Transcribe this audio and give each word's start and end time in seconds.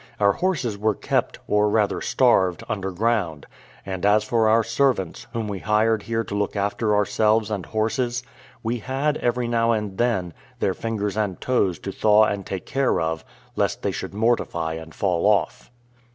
Our 0.19 0.31
horses 0.33 0.79
were 0.79 0.95
kept, 0.95 1.37
or 1.47 1.69
rather 1.69 2.01
starved, 2.01 2.63
underground; 2.67 3.45
and 3.85 4.03
as 4.03 4.23
for 4.23 4.49
our 4.49 4.63
servants, 4.63 5.27
whom 5.33 5.47
we 5.47 5.59
hired 5.59 6.01
here 6.01 6.23
to 6.23 6.33
look 6.33 6.55
after 6.55 6.95
ourselves 6.95 7.51
and 7.51 7.67
horses, 7.67 8.23
we 8.63 8.79
had, 8.79 9.17
every 9.17 9.47
now 9.47 9.73
and 9.73 9.99
then, 9.99 10.33
their 10.57 10.73
fingers 10.73 11.15
and 11.15 11.39
toes 11.39 11.77
to 11.77 11.91
thaw 11.91 12.23
and 12.23 12.47
take 12.47 12.65
care 12.65 12.99
of, 12.99 13.23
lest 13.55 13.83
they 13.83 13.91
should 13.91 14.15
mortify 14.15 14.73
and 14.73 14.95
fall 14.95 15.27
off. 15.27 15.69